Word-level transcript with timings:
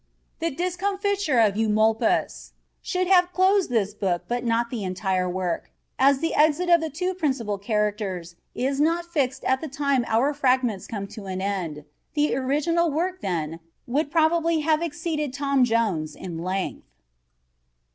The 0.39 0.49
discomfiture 0.49 1.37
of 1.39 1.55
Eumolpus 1.55 2.53
should 2.81 3.05
have 3.05 3.31
closed 3.33 3.69
this 3.69 3.93
book 3.93 4.23
but 4.27 4.43
not 4.43 4.71
the 4.71 4.83
entire 4.83 5.29
work, 5.29 5.69
as 5.99 6.17
the 6.21 6.33
exit 6.33 6.69
of 6.69 6.81
the 6.81 6.89
two 6.89 7.13
principal 7.13 7.59
characters 7.59 8.35
is 8.55 8.81
not 8.81 9.05
fixed 9.05 9.43
at 9.43 9.61
the 9.61 9.67
time 9.67 10.03
our 10.07 10.33
fragments 10.33 10.87
come 10.87 11.05
to 11.09 11.25
an 11.27 11.39
end. 11.39 11.85
The 12.15 12.35
original 12.35 12.89
work, 12.89 13.21
then, 13.21 13.59
would 13.85 14.09
probably 14.09 14.61
have 14.61 14.81
exceeded 14.81 15.35
Tom 15.35 15.63
Jones 15.63 16.15
in 16.15 16.39
length. 16.39 16.87